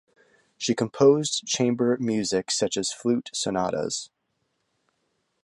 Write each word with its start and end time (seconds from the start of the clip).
She 0.57 0.73
composed 0.73 1.45
chamber 1.45 1.95
music, 1.99 2.49
such 2.49 2.75
as 2.75 2.91
flute 2.91 3.29
sonatas. 3.35 4.09